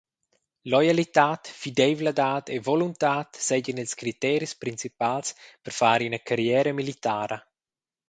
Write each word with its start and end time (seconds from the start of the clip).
Loialitad, 0.71 1.41
fideivladad 1.59 2.43
e 2.55 2.57
voluntad 2.69 3.29
seigien 3.47 3.81
ils 3.83 3.97
criteris 4.01 4.59
principals 4.63 5.27
per 5.63 5.73
far 5.79 5.99
ina 6.07 6.19
carriera 6.27 6.71
militara. 6.79 7.37